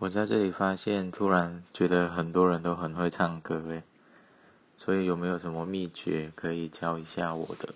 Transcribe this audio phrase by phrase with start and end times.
[0.00, 3.82] 我在这里发现突然觉得很多人都很会唱歌诶
[4.74, 7.74] 所以有没有什么秘诀可以教一下我的？